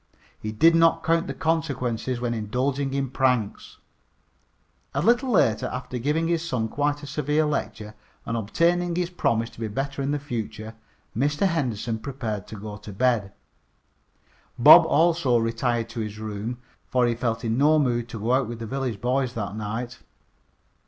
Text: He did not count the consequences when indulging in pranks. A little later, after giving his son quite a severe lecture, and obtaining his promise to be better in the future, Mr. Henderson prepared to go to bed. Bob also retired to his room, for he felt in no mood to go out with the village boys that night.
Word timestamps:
He 0.39 0.51
did 0.51 0.73
not 0.73 1.03
count 1.03 1.27
the 1.27 1.33
consequences 1.35 2.19
when 2.19 2.33
indulging 2.33 2.91
in 2.95 3.11
pranks. 3.11 3.77
A 4.95 5.01
little 5.03 5.29
later, 5.29 5.67
after 5.67 5.99
giving 5.99 6.27
his 6.27 6.41
son 6.43 6.69
quite 6.69 7.03
a 7.03 7.05
severe 7.05 7.45
lecture, 7.45 7.93
and 8.25 8.35
obtaining 8.35 8.95
his 8.95 9.11
promise 9.11 9.51
to 9.51 9.59
be 9.59 9.67
better 9.67 10.01
in 10.01 10.09
the 10.09 10.17
future, 10.17 10.73
Mr. 11.15 11.45
Henderson 11.45 11.99
prepared 11.99 12.47
to 12.47 12.55
go 12.55 12.77
to 12.77 12.91
bed. 12.91 13.31
Bob 14.57 14.87
also 14.87 15.37
retired 15.37 15.87
to 15.89 15.99
his 15.99 16.17
room, 16.17 16.57
for 16.87 17.05
he 17.05 17.13
felt 17.13 17.45
in 17.45 17.59
no 17.59 17.77
mood 17.77 18.09
to 18.09 18.19
go 18.19 18.31
out 18.33 18.47
with 18.47 18.57
the 18.57 18.65
village 18.65 18.99
boys 19.01 19.33
that 19.33 19.55
night. 19.55 19.99